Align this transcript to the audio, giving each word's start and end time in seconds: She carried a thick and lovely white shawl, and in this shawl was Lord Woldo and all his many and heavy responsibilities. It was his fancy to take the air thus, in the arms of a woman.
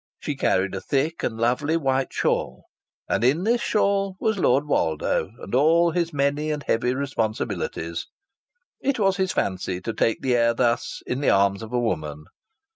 She 0.19 0.35
carried 0.35 0.73
a 0.73 0.81
thick 0.81 1.21
and 1.21 1.37
lovely 1.37 1.77
white 1.77 2.11
shawl, 2.11 2.63
and 3.07 3.23
in 3.23 3.43
this 3.43 3.61
shawl 3.61 4.15
was 4.19 4.39
Lord 4.39 4.65
Woldo 4.65 5.29
and 5.43 5.53
all 5.53 5.91
his 5.91 6.11
many 6.11 6.49
and 6.49 6.63
heavy 6.63 6.95
responsibilities. 6.95 8.07
It 8.79 8.97
was 8.97 9.17
his 9.17 9.31
fancy 9.31 9.79
to 9.81 9.93
take 9.93 10.23
the 10.23 10.35
air 10.35 10.55
thus, 10.55 11.03
in 11.05 11.21
the 11.21 11.29
arms 11.29 11.61
of 11.61 11.71
a 11.71 11.79
woman. 11.79 12.23